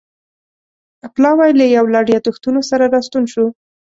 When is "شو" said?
3.33-3.45